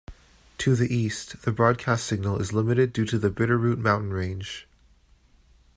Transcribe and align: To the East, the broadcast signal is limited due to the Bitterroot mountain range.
To 0.57 0.75
the 0.75 0.91
East, 0.91 1.43
the 1.43 1.51
broadcast 1.51 2.07
signal 2.07 2.41
is 2.41 2.51
limited 2.53 2.91
due 2.91 3.05
to 3.05 3.19
the 3.19 3.29
Bitterroot 3.29 3.77
mountain 3.77 4.09
range. 4.11 4.67